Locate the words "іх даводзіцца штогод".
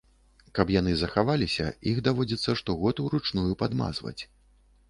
1.93-3.05